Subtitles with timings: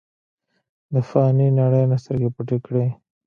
[0.93, 2.85] د فانې نړۍ نه سترګې پټې کړې۔